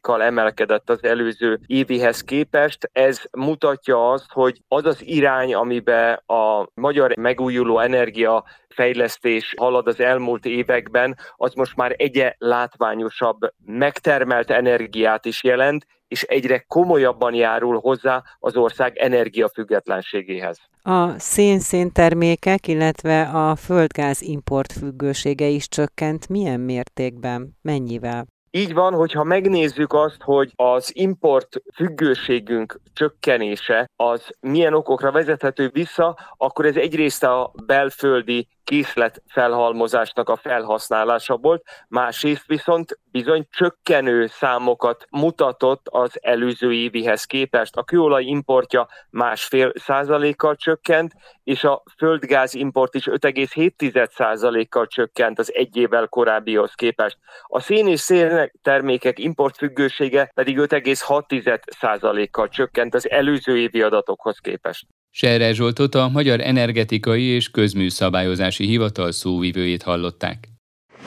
kal 0.00 0.22
emelkedett 0.22 0.90
az 0.90 1.04
előző 1.04 1.60
évihez 1.66 2.20
képest. 2.20 2.90
Ez 2.92 3.22
mutatja 3.30 4.10
azt, 4.10 4.32
hogy 4.32 4.41
az 4.68 4.84
az 4.84 5.06
irány, 5.06 5.54
amiben 5.54 6.22
a 6.26 6.68
magyar 6.74 7.16
megújuló 7.16 7.78
energia 7.78 8.44
fejlesztés 8.68 9.54
halad 9.56 9.86
az 9.86 10.00
elmúlt 10.00 10.44
években, 10.44 11.16
az 11.36 11.54
most 11.54 11.76
már 11.76 11.94
egyre 11.96 12.34
látványosabb 12.38 13.38
megtermelt 13.64 14.50
energiát 14.50 15.24
is 15.24 15.44
jelent, 15.44 15.86
és 16.08 16.22
egyre 16.22 16.58
komolyabban 16.58 17.34
járul 17.34 17.80
hozzá 17.80 18.22
az 18.38 18.56
ország 18.56 18.96
energiafüggetlenségéhez. 18.98 20.58
A 20.82 21.18
szénszén 21.18 21.92
termékek, 21.92 22.68
illetve 22.68 23.22
a 23.22 23.56
földgáz 23.56 24.22
import 24.22 24.72
függősége 24.72 25.46
is 25.46 25.68
csökkent. 25.68 26.28
Milyen 26.28 26.60
mértékben? 26.60 27.58
Mennyivel? 27.62 28.31
Így 28.54 28.74
van, 28.74 28.94
hogyha 28.94 29.24
megnézzük 29.24 29.92
azt, 29.92 30.22
hogy 30.22 30.52
az 30.56 30.90
import 30.94 31.62
függőségünk 31.74 32.80
csökkenése 32.92 33.90
az 33.96 34.36
milyen 34.40 34.74
okokra 34.74 35.10
vezethető 35.10 35.68
vissza, 35.72 36.18
akkor 36.36 36.66
ez 36.66 36.76
egyrészt 36.76 37.22
a 37.22 37.52
belföldi 37.66 38.48
készlet 38.64 39.22
felhalmozásnak 39.26 40.28
a 40.28 40.36
felhasználása 40.36 41.36
volt, 41.36 41.62
másrészt 41.88 42.46
viszont 42.46 42.98
bizony 43.04 43.46
csökkenő 43.50 44.26
számokat 44.26 45.06
mutatott 45.10 45.88
az 45.90 46.18
előző 46.22 46.72
évihez 46.72 47.24
képest. 47.24 47.76
A 47.76 47.84
kőolaj 47.84 48.24
importja 48.24 48.88
másfél 49.10 49.72
százalékkal 49.74 50.56
csökkent, 50.56 51.12
és 51.44 51.64
a 51.64 51.82
földgáz 51.96 52.54
import 52.54 52.94
is 52.94 53.06
5,7 53.06 54.10
százalékkal 54.10 54.86
csökkent 54.86 55.38
az 55.38 55.54
egy 55.54 55.76
évvel 55.76 56.06
korábbihoz 56.06 56.72
képest. 56.74 57.18
A 57.42 57.60
szén 57.60 57.86
és 57.88 58.00
szén 58.00 58.50
termékek 58.62 59.18
importfüggősége 59.18 60.30
pedig 60.34 60.58
5,6 60.58 61.60
százalékkal 61.78 62.48
csökkent 62.48 62.94
az 62.94 63.10
előző 63.10 63.58
évi 63.58 63.82
adatokhoz 63.82 64.38
képest. 64.38 64.86
Serre 65.14 65.52
Zsoltot 65.52 65.94
a 65.94 66.08
Magyar 66.08 66.40
Energetikai 66.40 67.22
és 67.22 67.50
Közműszabályozási 67.50 68.66
Hivatal 68.66 69.12
szóvivőjét 69.12 69.82
hallották. 69.82 70.48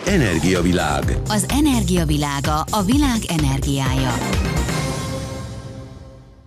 Energiavilág. 0.06 1.04
Az 1.28 1.46
energiavilága 1.50 2.60
a 2.72 2.84
világ 2.84 3.20
energiája. 3.40 4.14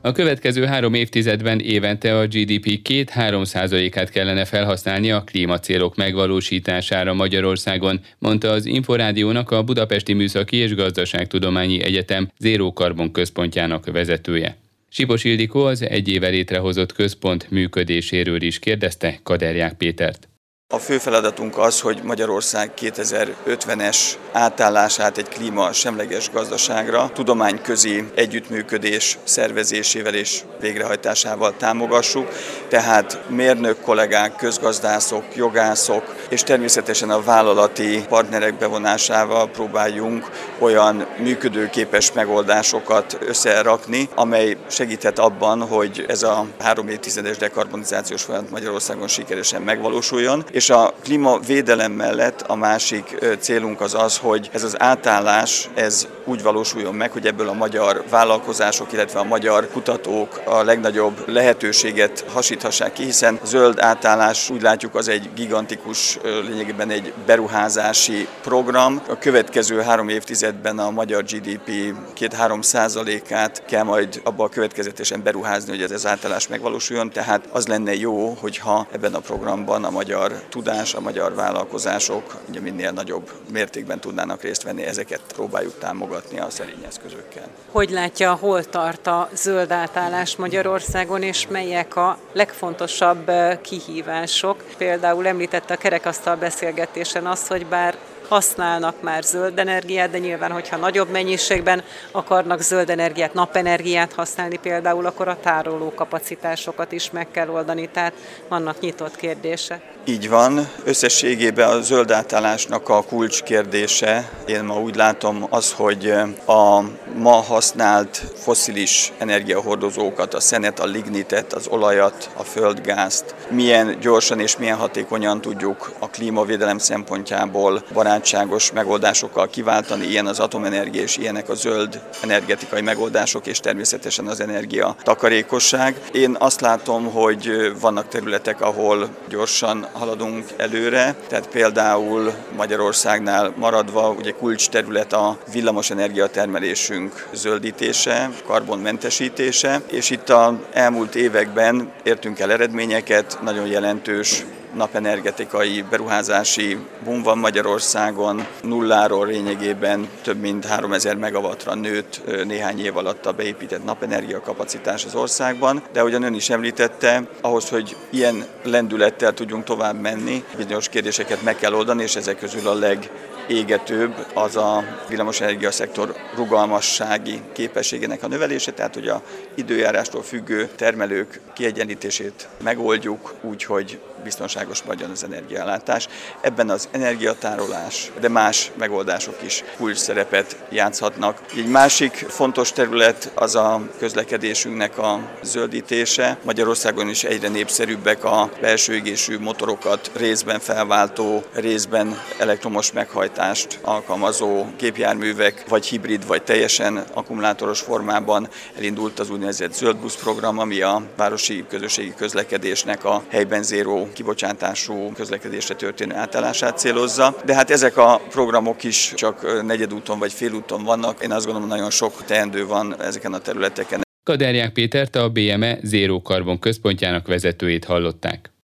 A 0.00 0.12
következő 0.12 0.64
három 0.64 0.94
évtizedben 0.94 1.60
évente 1.60 2.18
a 2.18 2.26
GDP 2.26 2.80
2-3 2.88 3.44
százalékát 3.44 4.10
kellene 4.10 4.44
felhasználni 4.44 5.10
a 5.10 5.22
klímacélok 5.22 5.96
megvalósítására 5.96 7.14
Magyarországon, 7.14 8.00
mondta 8.18 8.50
az 8.50 8.66
Inforádiónak 8.66 9.50
a 9.50 9.62
Budapesti 9.62 10.12
Műszaki 10.12 10.56
és 10.56 10.74
Gazdaságtudományi 10.74 11.82
Egyetem 11.82 12.30
Zéró 12.38 12.72
Karbon 12.72 13.12
központjának 13.12 13.90
vezetője. 13.90 14.56
Sipos 14.88 15.24
Ildikó 15.24 15.64
az 15.64 15.82
egy 15.82 16.08
éve 16.08 16.28
létrehozott 16.28 16.92
központ 16.92 17.50
működéséről 17.50 18.42
is 18.42 18.58
kérdezte 18.58 19.18
Kaderják 19.22 19.74
Pétert. 19.74 20.27
A 20.74 20.78
fő 20.78 20.98
feladatunk 20.98 21.58
az, 21.58 21.80
hogy 21.80 22.00
Magyarország 22.02 22.70
2050-es 22.80 23.96
átállását 24.32 25.18
egy 25.18 25.28
klíma 25.28 25.72
semleges 25.72 26.30
gazdaságra 26.30 27.10
tudományközi 27.14 28.04
együttműködés 28.14 29.18
szervezésével 29.24 30.14
és 30.14 30.40
végrehajtásával 30.60 31.56
támogassuk, 31.56 32.28
tehát 32.68 33.28
mérnök 33.28 33.80
kollégák, 33.80 34.36
közgazdászok, 34.36 35.24
jogászok 35.36 36.14
és 36.28 36.42
természetesen 36.42 37.10
a 37.10 37.22
vállalati 37.22 38.04
partnerek 38.08 38.54
bevonásával 38.58 39.48
próbáljunk 39.48 40.30
olyan 40.58 41.06
működőképes 41.18 42.12
megoldásokat 42.12 43.18
összerakni, 43.20 44.08
amely 44.14 44.56
segíthet 44.66 45.18
abban, 45.18 45.66
hogy 45.66 46.04
ez 46.08 46.22
a 46.22 46.46
három 46.58 46.88
évtizedes 46.88 47.36
dekarbonizációs 47.36 48.22
folyamat 48.22 48.50
Magyarországon 48.50 49.08
sikeresen 49.08 49.62
megvalósuljon, 49.62 50.44
és 50.58 50.70
a 50.70 50.92
klímavédelem 51.02 51.92
mellett 51.92 52.40
a 52.40 52.54
másik 52.54 53.18
célunk 53.38 53.80
az 53.80 53.94
az, 53.94 54.16
hogy 54.16 54.50
ez 54.52 54.62
az 54.62 54.80
átállás 54.80 55.68
ez 55.74 56.06
úgy 56.24 56.42
valósuljon 56.42 56.94
meg, 56.94 57.10
hogy 57.10 57.26
ebből 57.26 57.48
a 57.48 57.52
magyar 57.52 58.04
vállalkozások, 58.10 58.92
illetve 58.92 59.18
a 59.18 59.24
magyar 59.24 59.68
kutatók 59.72 60.40
a 60.44 60.62
legnagyobb 60.62 61.28
lehetőséget 61.28 62.24
hasíthassák 62.32 62.92
ki, 62.92 63.04
hiszen 63.04 63.38
a 63.42 63.46
zöld 63.46 63.78
átállás 63.78 64.50
úgy 64.50 64.62
látjuk 64.62 64.94
az 64.94 65.08
egy 65.08 65.30
gigantikus, 65.34 66.18
lényegében 66.22 66.90
egy 66.90 67.12
beruházási 67.26 68.28
program. 68.42 69.02
A 69.08 69.18
következő 69.18 69.80
három 69.80 70.08
évtizedben 70.08 70.78
a 70.78 70.90
magyar 70.90 71.22
GDP 71.22 71.70
2-3 72.18 72.62
százalékát 72.62 73.62
kell 73.64 73.82
majd 73.82 74.20
abba 74.24 74.48
következetesen 74.48 75.22
beruházni, 75.22 75.70
hogy 75.70 75.82
ez 75.82 75.90
az 75.90 76.06
átállás 76.06 76.48
megvalósuljon, 76.48 77.10
tehát 77.10 77.48
az 77.52 77.66
lenne 77.66 77.94
jó, 77.94 78.36
hogyha 78.40 78.86
ebben 78.92 79.14
a 79.14 79.20
programban 79.20 79.84
a 79.84 79.90
magyar 79.90 80.32
tudás, 80.48 80.94
a 80.94 81.00
magyar 81.00 81.34
vállalkozások 81.34 82.36
ugye 82.48 82.60
minél 82.60 82.90
nagyobb 82.90 83.30
mértékben 83.52 84.00
tudnának 84.00 84.42
részt 84.42 84.62
venni, 84.62 84.82
ezeket 84.82 85.20
próbáljuk 85.34 85.78
támogatni 85.78 86.38
a 86.38 86.50
szerény 86.50 86.84
eszközökkel. 86.86 87.48
Hogy 87.70 87.90
látja, 87.90 88.34
hol 88.34 88.64
tart 88.64 89.06
a 89.06 89.28
zöld 89.34 89.70
átállás 89.70 90.36
Magyarországon, 90.36 91.22
és 91.22 91.46
melyek 91.48 91.96
a 91.96 92.18
legfontosabb 92.32 93.30
kihívások? 93.62 94.64
Például 94.76 95.26
említette 95.26 95.74
a 95.74 95.76
kerekasztal 95.76 96.36
beszélgetésen 96.36 97.26
azt, 97.26 97.46
hogy 97.46 97.66
bár 97.66 97.96
használnak 98.28 99.02
már 99.02 99.22
zöld 99.22 99.58
energiát, 99.58 100.10
de 100.10 100.18
nyilván, 100.18 100.50
hogyha 100.50 100.76
nagyobb 100.76 101.08
mennyiségben 101.10 101.82
akarnak 102.10 102.60
zöld 102.60 102.90
energiát, 102.90 103.34
napenergiát 103.34 104.12
használni 104.12 104.56
például, 104.56 105.06
akkor 105.06 105.28
a 105.28 105.40
tároló 105.40 105.92
kapacitásokat 105.94 106.92
is 106.92 107.10
meg 107.10 107.30
kell 107.30 107.48
oldani, 107.48 107.88
tehát 107.92 108.12
vannak 108.48 108.80
nyitott 108.80 109.16
kérdése. 109.16 109.80
Így 110.04 110.28
van, 110.28 110.68
összességében 110.84 111.68
a 111.68 111.80
zöld 111.80 112.10
átállásnak 112.10 112.88
a 112.88 113.02
kulcs 113.02 113.42
kérdése, 113.42 114.30
én 114.46 114.64
ma 114.64 114.80
úgy 114.80 114.96
látom 114.96 115.46
az, 115.50 115.72
hogy 115.72 116.12
a 116.46 116.82
ma 117.14 117.32
használt 117.32 118.22
foszilis 118.36 119.12
energiahordozókat, 119.18 120.34
a 120.34 120.40
szenet, 120.40 120.80
a 120.80 120.86
lignitet, 120.86 121.52
az 121.52 121.66
olajat, 121.66 122.30
a 122.36 122.42
földgázt, 122.42 123.34
milyen 123.50 123.96
gyorsan 124.00 124.40
és 124.40 124.56
milyen 124.56 124.76
hatékonyan 124.76 125.40
tudjuk 125.40 125.92
a 125.98 126.08
klímavédelem 126.08 126.78
szempontjából 126.78 127.82
barátságos 128.18 128.72
megoldásokkal 128.72 129.48
kiváltani, 129.48 130.06
ilyen 130.06 130.26
az 130.26 130.38
atomenergia 130.40 131.02
és 131.02 131.16
ilyenek 131.16 131.48
a 131.48 131.54
zöld 131.54 132.00
energetikai 132.22 132.80
megoldások, 132.80 133.46
és 133.46 133.60
természetesen 133.60 134.26
az 134.26 134.40
energia 134.40 134.96
takarékosság. 135.02 136.00
Én 136.12 136.36
azt 136.38 136.60
látom, 136.60 137.12
hogy 137.12 137.72
vannak 137.80 138.08
területek, 138.08 138.60
ahol 138.60 139.08
gyorsan 139.28 139.86
haladunk 139.92 140.44
előre, 140.56 141.14
tehát 141.28 141.48
például 141.48 142.32
Magyarországnál 142.56 143.52
maradva 143.56 144.10
ugye 144.10 144.30
kulcs 144.30 144.68
terület 144.68 145.12
a 145.12 145.38
villamos 145.52 145.90
energiatermelésünk 145.90 147.28
zöldítése, 147.32 148.30
karbonmentesítése, 148.46 149.80
és 149.90 150.10
itt 150.10 150.28
a 150.28 150.60
elmúlt 150.72 151.14
években 151.14 151.92
értünk 152.02 152.38
el 152.38 152.52
eredményeket, 152.52 153.38
nagyon 153.42 153.66
jelentős 153.66 154.44
napenergetikai 154.78 155.84
beruházási 155.90 156.78
boom 157.04 157.22
van 157.22 157.38
Magyarországon, 157.38 158.46
nulláról 158.62 159.26
lényegében 159.26 160.08
több 160.22 160.40
mint 160.40 160.64
3000 160.64 161.16
megawattra 161.16 161.74
nőtt 161.74 162.20
néhány 162.44 162.84
év 162.84 162.96
alatt 162.96 163.26
a 163.26 163.32
beépített 163.32 163.84
napenergia 163.84 164.40
kapacitás 164.40 165.04
az 165.04 165.14
országban, 165.14 165.82
de 165.92 166.00
ahogyan 166.00 166.22
ön 166.22 166.34
is 166.34 166.50
említette, 166.50 167.28
ahhoz, 167.40 167.68
hogy 167.68 167.96
ilyen 168.10 168.46
lendülettel 168.62 169.34
tudjunk 169.34 169.64
tovább 169.64 170.00
menni, 170.00 170.44
bizonyos 170.56 170.88
kérdéseket 170.88 171.42
meg 171.42 171.56
kell 171.56 171.72
oldani, 171.72 172.02
és 172.02 172.16
ezek 172.16 172.38
közül 172.38 172.68
a 172.68 172.74
leg 172.74 173.10
égetőbb 173.48 174.26
az 174.34 174.56
a 174.56 174.84
villamosenergia 175.08 175.70
szektor 175.70 176.14
rugalmassági 176.34 177.42
képességének 177.52 178.22
a 178.22 178.28
növelése, 178.28 178.72
tehát 178.72 178.94
hogy 178.94 179.08
a 179.08 179.22
időjárástól 179.54 180.22
függő 180.22 180.68
termelők 180.76 181.40
kiegyenlítését 181.54 182.48
megoldjuk 182.62 183.34
úgy, 183.42 183.64
hogy 183.64 183.98
biztonságos 184.22 184.82
maradjon 184.82 185.10
az 185.10 185.24
energiállátás. 185.24 186.08
Ebben 186.40 186.70
az 186.70 186.88
energiatárolás, 186.90 188.10
de 188.20 188.28
más 188.28 188.70
megoldások 188.78 189.42
is 189.44 189.64
kulcs 189.76 189.96
szerepet 189.96 190.56
játszhatnak. 190.70 191.40
Egy 191.56 191.68
másik 191.68 192.12
fontos 192.12 192.72
terület 192.72 193.30
az 193.34 193.54
a 193.54 193.80
közlekedésünknek 193.98 194.98
a 194.98 195.20
zöldítése. 195.42 196.38
Magyarországon 196.44 197.08
is 197.08 197.24
egyre 197.24 197.48
népszerűbbek 197.48 198.24
a 198.24 198.50
belső 198.60 198.94
égésű 198.94 199.38
motorokat 199.38 200.10
részben 200.14 200.60
felváltó, 200.60 201.44
részben 201.52 202.20
elektromos 202.38 202.92
meghajtást 203.38 203.78
alkalmazó 203.82 204.64
gépjárművek, 204.78 205.64
vagy 205.68 205.86
hibrid, 205.86 206.26
vagy 206.26 206.42
teljesen 206.42 207.04
akkumulátoros 207.14 207.80
formában 207.80 208.48
elindult 208.76 209.18
az 209.18 209.30
úgynevezett 209.30 209.72
zöld 209.72 209.96
busz 209.96 210.16
program, 210.16 210.58
ami 210.58 210.80
a 210.80 211.02
városi 211.16 211.64
közösségi 211.68 212.14
közlekedésnek 212.16 213.04
a 213.04 213.22
helyben 213.28 213.62
zéró 213.62 214.08
kibocsátású 214.12 215.12
közlekedésre 215.12 215.74
történő 215.74 216.14
átállását 216.14 216.78
célozza, 216.78 217.34
de 217.44 217.54
hát 217.54 217.70
ezek 217.70 217.96
a 217.96 218.20
programok 218.30 218.84
is 218.84 219.12
csak 219.14 219.64
negyedúton 219.66 220.18
vagy 220.18 220.32
félúton 220.32 220.84
vannak. 220.84 221.22
Én 221.22 221.32
azt 221.32 221.44
gondolom, 221.44 221.68
nagyon 221.68 221.90
sok 221.90 222.24
teendő 222.24 222.66
van 222.66 223.02
ezeken 223.02 223.32
a 223.32 223.38
területeken. 223.38 224.00
Kaderják 224.22 224.72
Pétert 224.72 225.16
a 225.16 225.28
BME 225.28 225.78
Zéró 225.82 226.22
Karbon 226.22 226.58
központjának 226.58 227.26
vezetőjét 227.26 227.84
hallották. 227.84 228.57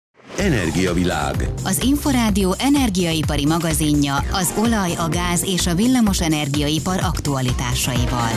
Energiavilág. 0.45 1.35
Az 1.65 1.83
Inforádió 1.83 2.55
energiaipari 2.59 3.47
magazinja 3.47 4.17
az 4.33 4.55
olaj, 4.59 4.93
a 4.95 5.09
gáz 5.09 5.45
és 5.45 5.67
a 5.67 5.75
villamos 5.75 6.21
energiaipar 6.21 6.99
aktualitásaival. 7.03 8.31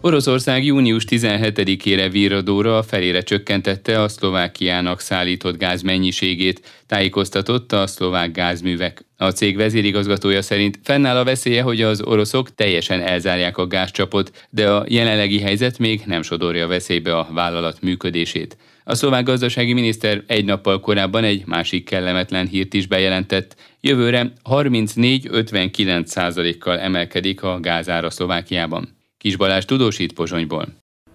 Oroszország 0.00 0.64
június 0.64 1.04
17-ére 1.08 2.08
virradóra 2.10 2.78
a 2.78 2.82
felére 2.82 3.22
csökkentette 3.22 4.02
a 4.02 4.08
Szlovákiának 4.08 5.00
szállított 5.00 5.58
gáz 5.58 5.82
mennyiségét, 5.82 6.60
tájékoztatott 6.86 7.72
a 7.72 7.86
szlovák 7.86 8.32
gázművek. 8.32 9.04
A 9.16 9.30
cég 9.30 9.56
vezérigazgatója 9.56 10.42
szerint 10.42 10.78
fennáll 10.82 11.16
a 11.16 11.24
veszélye, 11.24 11.62
hogy 11.62 11.82
az 11.82 12.02
oroszok 12.02 12.54
teljesen 12.54 13.00
elzárják 13.00 13.58
a 13.58 13.66
gázcsapot, 13.66 14.46
de 14.50 14.70
a 14.70 14.84
jelenlegi 14.88 15.40
helyzet 15.40 15.78
még 15.78 16.02
nem 16.06 16.22
sodorja 16.22 16.66
veszélybe 16.66 17.18
a 17.18 17.28
vállalat 17.32 17.80
működését. 17.80 18.56
A 18.88 18.94
szlovák 18.94 19.24
gazdasági 19.24 19.72
miniszter 19.72 20.22
egy 20.26 20.44
nappal 20.44 20.80
korábban 20.80 21.24
egy 21.24 21.46
másik 21.46 21.84
kellemetlen 21.84 22.46
hírt 22.46 22.74
is 22.74 22.86
bejelentett. 22.86 23.56
Jövőre 23.80 24.32
34-59 24.44 26.04
százalékkal 26.04 26.78
emelkedik 26.78 27.42
a 27.42 27.60
gázára 27.60 28.10
Szlovákiában. 28.10 28.96
Kis 29.18 29.36
Balázs 29.36 29.64
tudósít 29.64 30.12
Pozsonyból. 30.12 30.66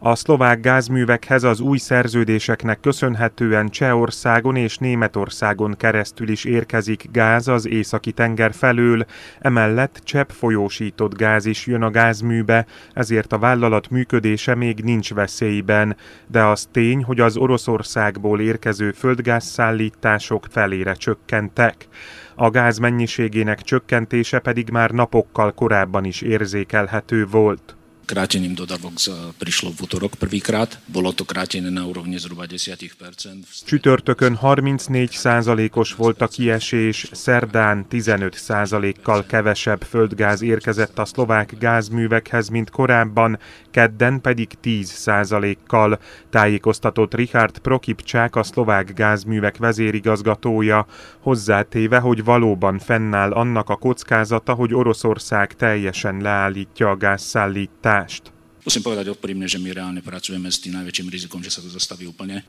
A 0.05 0.15
szlovák 0.15 0.59
gázművekhez 0.59 1.43
az 1.43 1.59
új 1.59 1.77
szerződéseknek 1.77 2.79
köszönhetően 2.79 3.69
Csehországon 3.69 4.55
és 4.55 4.77
Németországon 4.77 5.75
keresztül 5.77 6.29
is 6.29 6.43
érkezik 6.45 7.05
gáz 7.11 7.47
az 7.47 7.67
északi 7.67 8.11
tenger 8.11 8.53
felől, 8.53 9.05
emellett 9.39 10.01
csepp 10.03 10.29
folyósított 10.29 11.17
gáz 11.17 11.45
is 11.45 11.65
jön 11.65 11.81
a 11.81 11.89
gázműbe, 11.89 12.65
ezért 12.93 13.33
a 13.33 13.37
vállalat 13.37 13.89
működése 13.89 14.55
még 14.55 14.83
nincs 14.83 15.13
veszélyben, 15.13 15.95
de 16.27 16.43
az 16.43 16.67
tény, 16.71 17.03
hogy 17.03 17.19
az 17.19 17.37
Oroszországból 17.37 18.41
érkező 18.41 18.91
földgázszállítások 18.91 20.47
felére 20.49 20.93
csökkentek. 20.93 21.87
A 22.35 22.49
gáz 22.49 22.77
mennyiségének 22.77 23.61
csökkentése 23.61 24.39
pedig 24.39 24.69
már 24.69 24.91
napokkal 24.91 25.51
korábban 25.51 26.03
is 26.03 26.21
érzékelhető 26.21 27.25
volt. 27.25 27.75
Krátením 28.05 28.51
dodavok 28.51 28.99
prišlo 29.39 29.71
v 29.71 29.87
útorok 29.87 30.19
prvýkrát. 30.19 30.75
Bolo 30.91 31.15
to 31.15 31.23
krátené 31.23 31.71
na 31.71 31.87
úrovni 31.87 32.19
zhruba 32.19 32.43
10%. 32.43 33.47
Csütörtökön 33.65 34.37
34%-os 34.41 35.93
volt 35.93 36.21
a 36.21 36.27
kiesés, 36.27 37.07
szerdán 37.11 37.85
15%-kal 37.91 39.25
kevesebb 39.25 39.81
földgáz 39.81 40.41
érkezett 40.41 40.99
a 40.99 41.05
szlovák 41.05 41.57
gázművekhez, 41.59 42.49
mint 42.49 42.69
korábban, 42.69 43.39
kedden 43.71 44.21
pedig 44.21 44.49
10%-kal. 44.63 45.99
Tájékoztatott 46.29 47.13
Richard 47.13 47.57
Prokipcsák, 47.57 48.35
a 48.35 48.43
szlovák 48.43 48.93
gázművek 48.93 49.57
vezérigazgatója, 49.57 50.85
hozzátéve, 51.19 51.99
hogy 51.99 52.23
valóban 52.23 52.79
fennáll 52.79 53.31
annak 53.31 53.69
a 53.69 53.75
kockázata, 53.75 54.53
hogy 54.53 54.73
Oroszország 54.73 55.53
teljesen 55.53 56.21
leállítja 56.21 56.89
a 56.89 56.97
gázszállítást 56.97 57.91
támadást. 57.93 58.33
Musím 58.63 58.83
povedať 58.83 59.11
úprimne, 59.11 59.45
že 59.45 59.59
my 59.59 59.75
reálne 59.75 60.01
pracujeme 60.01 60.47
s 60.47 60.63
tým 60.63 60.79
najväčším 60.79 61.11
rizikom, 61.11 61.43
že 61.43 61.51
sa 61.51 61.59
to 61.59 61.67
zastaví 61.67 62.07
úplne. 62.07 62.41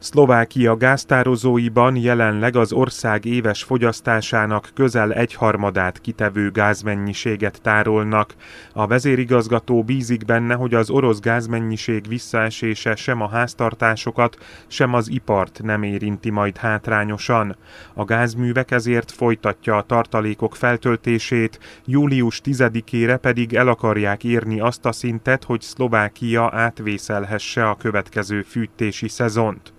Szlovákia 0.00 0.76
gáztározóiban 0.76 1.96
jelenleg 1.96 2.56
az 2.56 2.72
ország 2.72 3.24
éves 3.24 3.62
fogyasztásának 3.62 4.70
közel 4.74 5.12
egyharmadát 5.12 6.00
kitevő 6.00 6.50
gázmennyiséget 6.50 7.60
tárolnak. 7.62 8.34
A 8.72 8.86
vezérigazgató 8.86 9.82
bízik 9.82 10.24
benne, 10.24 10.54
hogy 10.54 10.74
az 10.74 10.90
orosz 10.90 11.20
gázmennyiség 11.20 12.08
visszaesése 12.08 12.94
sem 12.94 13.20
a 13.20 13.28
háztartásokat, 13.28 14.38
sem 14.66 14.94
az 14.94 15.10
ipart 15.10 15.60
nem 15.62 15.82
érinti 15.82 16.30
majd 16.30 16.56
hátrányosan. 16.56 17.56
A 17.94 18.04
gázművek 18.04 18.70
ezért 18.70 19.10
folytatja 19.10 19.76
a 19.76 19.82
tartalékok 19.82 20.56
feltöltését, 20.56 21.58
július 21.84 22.40
10-ére 22.44 23.18
pedig 23.20 23.54
el 23.54 23.68
akarják 23.68 24.24
érni 24.24 24.60
azt 24.60 24.86
a 24.86 24.92
szintet, 24.92 25.44
hogy 25.44 25.60
Szlovákia 25.60 26.50
átvészelhesse 26.52 27.68
a 27.68 27.76
következő 27.76 28.42
fűtési 28.42 29.08
szezont. 29.08 29.72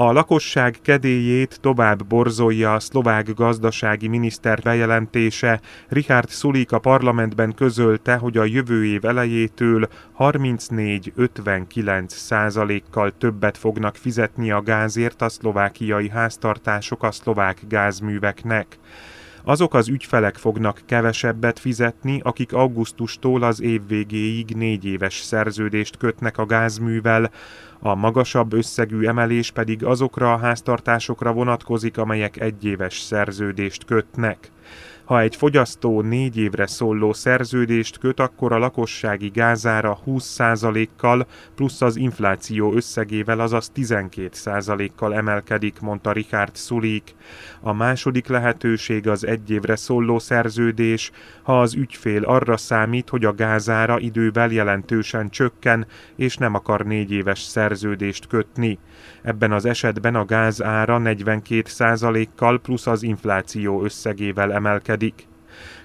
A 0.00 0.12
lakosság 0.12 0.76
kedélyét 0.82 1.60
tovább 1.60 2.06
borzolja 2.06 2.74
a 2.74 2.80
szlovák 2.80 3.34
gazdasági 3.34 4.08
miniszter 4.08 4.60
bejelentése. 4.62 5.60
Richard 5.88 6.30
Sulik 6.30 6.72
a 6.72 6.78
parlamentben 6.78 7.54
közölte, 7.54 8.16
hogy 8.16 8.36
a 8.36 8.44
jövő 8.44 8.86
év 8.86 9.04
elejétől 9.04 9.88
34-59 10.18 12.08
százalékkal 12.08 13.12
többet 13.18 13.58
fognak 13.58 13.96
fizetni 13.96 14.50
a 14.50 14.62
gázért 14.62 15.22
a 15.22 15.28
szlovákiai 15.28 16.08
háztartások 16.08 17.02
a 17.02 17.10
szlovák 17.10 17.58
gázműveknek. 17.68 18.78
Azok 19.44 19.74
az 19.74 19.88
ügyfelek 19.88 20.36
fognak 20.36 20.80
kevesebbet 20.86 21.58
fizetni, 21.58 22.20
akik 22.24 22.52
augusztustól 22.52 23.42
az 23.42 23.60
év 23.60 23.86
végéig 23.86 24.54
négy 24.56 24.84
éves 24.84 25.20
szerződést 25.20 25.96
kötnek 25.96 26.38
a 26.38 26.46
gázművel, 26.46 27.30
a 27.78 27.94
magasabb 27.94 28.52
összegű 28.52 29.06
emelés 29.06 29.50
pedig 29.50 29.84
azokra 29.84 30.32
a 30.32 30.38
háztartásokra 30.38 31.32
vonatkozik, 31.32 31.98
amelyek 31.98 32.40
egyéves 32.40 33.00
szerződést 33.00 33.84
kötnek. 33.84 34.50
Ha 35.10 35.20
egy 35.20 35.36
fogyasztó 35.36 36.00
négy 36.00 36.36
évre 36.36 36.66
szóló 36.66 37.12
szerződést 37.12 37.98
köt, 37.98 38.20
akkor 38.20 38.52
a 38.52 38.58
lakossági 38.58 39.28
gázára 39.28 39.98
20%-kal 40.06 41.26
plusz 41.54 41.80
az 41.80 41.96
infláció 41.96 42.72
összegével, 42.72 43.40
azaz 43.40 43.72
12%-kal 43.74 45.14
emelkedik, 45.14 45.80
mondta 45.80 46.12
Richard 46.12 46.56
Szulik. 46.56 47.14
A 47.60 47.72
második 47.72 48.26
lehetőség 48.26 49.08
az 49.08 49.26
egy 49.26 49.50
évre 49.50 49.76
szóló 49.76 50.18
szerződés, 50.18 51.10
ha 51.42 51.60
az 51.60 51.74
ügyfél 51.74 52.24
arra 52.24 52.56
számít, 52.56 53.08
hogy 53.08 53.24
a 53.24 53.34
gázára 53.34 53.98
idővel 53.98 54.50
jelentősen 54.50 55.30
csökken, 55.30 55.86
és 56.16 56.36
nem 56.36 56.54
akar 56.54 56.84
négy 56.84 57.12
éves 57.12 57.40
szerződést 57.40 58.26
kötni. 58.26 58.78
Ebben 59.22 59.52
az 59.52 59.64
esetben 59.64 60.14
a 60.14 60.24
gáz 60.24 60.62
ára 60.62 61.00
42%-kal 61.04 62.60
plusz 62.60 62.86
az 62.86 63.02
infláció 63.02 63.82
összegével 63.82 64.52
emelkedik. 65.00 65.28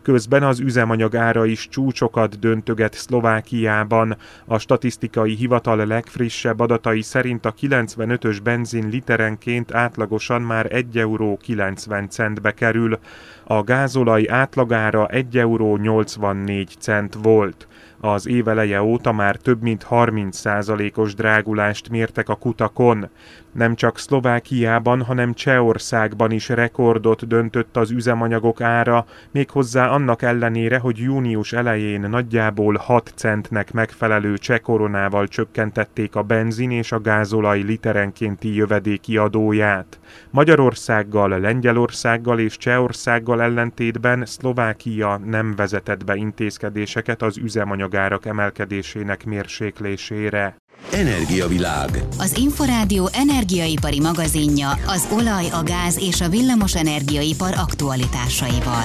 Közben 0.01 0.43
az 0.43 0.59
üzemanyag 0.59 1.15
ára 1.15 1.45
is 1.45 1.67
csúcsokat 1.67 2.39
döntöget 2.39 2.93
Szlovákiában. 2.93 4.17
A 4.45 4.57
statisztikai 4.57 5.35
hivatal 5.35 5.85
legfrissebb 5.85 6.59
adatai 6.59 7.01
szerint 7.01 7.45
a 7.45 7.53
95-ös 7.53 8.37
benzin 8.43 8.89
literenként 8.89 9.73
átlagosan 9.73 10.41
már 10.41 10.73
1 10.73 10.97
euró 10.97 11.37
90 11.37 12.09
centbe 12.09 12.51
kerül. 12.51 12.99
A 13.43 13.63
gázolaj 13.63 14.29
átlagára 14.29 15.07
1 15.07 15.37
euró 15.37 15.77
84 15.77 16.75
cent 16.79 17.17
volt. 17.21 17.67
Az 17.99 18.27
éveleje 18.27 18.81
óta 18.81 19.11
már 19.11 19.35
több 19.35 19.61
mint 19.61 19.87
30%-os 19.89 21.13
drágulást 21.13 21.89
mértek 21.89 22.29
a 22.29 22.35
kutakon. 22.35 23.09
Nem 23.55 23.75
csak 23.75 23.99
Szlovákiában, 23.99 25.01
hanem 25.01 25.33
Csehországban 25.33 26.31
is 26.31 26.49
rekordot 26.49 27.27
döntött 27.27 27.77
az 27.77 27.91
üzemanyagok 27.91 28.61
ára, 28.61 29.05
méghozzá 29.31 29.87
annak 29.87 30.21
ellenére, 30.21 30.77
hogy 30.77 30.97
június 30.97 31.53
elején 31.53 32.01
nagyjából 32.09 32.75
6 32.75 33.11
centnek 33.15 33.73
megfelelő 33.73 34.37
cseh 34.37 34.59
koronával 34.59 35.27
csökkentették 35.27 36.15
a 36.15 36.21
benzin 36.21 36.71
és 36.71 36.91
a 36.91 36.99
gázolaj 36.99 37.61
literenkénti 37.61 38.55
jövedéki 38.55 39.17
adóját. 39.17 39.99
Magyarországgal, 40.29 41.39
Lengyelországgal 41.39 42.39
és 42.39 42.57
Csehországgal 42.57 43.41
ellentétben 43.41 44.25
Szlovákia 44.25 45.21
nem 45.25 45.55
vezetett 45.55 46.03
be 46.05 46.15
intézkedéseket 46.15 47.21
az 47.21 47.37
üzemanyagárak 47.37 48.25
emelkedésének 48.25 49.25
mérséklésére. 49.25 50.55
Energiavilág. 50.91 51.89
Az 52.19 52.37
Inforádió 52.37 53.09
energiaipari 53.13 53.99
magazinja 53.99 54.69
az 54.87 55.07
olaj, 55.11 55.45
a 55.49 55.63
gáz 55.63 55.97
és 55.99 56.21
a 56.21 56.29
villamos 56.29 56.75
energiaipar 56.75 57.53
aktualitásaival. 57.53 58.83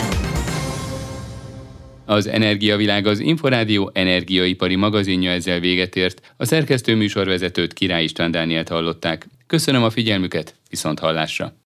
Az 2.06 2.26
Energiavilág 2.26 3.06
az 3.06 3.18
Inforádió 3.18 3.90
energiaipari 3.94 4.76
magazinja 4.76 5.30
ezzel 5.30 5.60
véget 5.60 5.96
ért. 5.96 6.34
A 6.36 6.44
szerkesztő 6.44 6.94
műsorvezetőt 6.94 7.72
Király 7.72 8.02
István 8.02 8.30
Dánielt 8.30 8.68
hallották. 8.68 9.26
Köszönöm 9.46 9.82
a 9.82 9.90
figyelmüket, 9.90 10.54
viszont 10.70 10.98
hallásra! 10.98 11.59